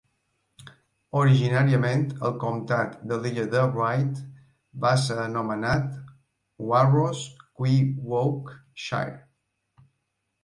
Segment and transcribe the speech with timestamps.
[1.17, 4.23] Originàriament, el comtat de l'Illa de Wight
[4.85, 5.87] va ser anomenat
[6.71, 9.21] Warrosquyoake Shire.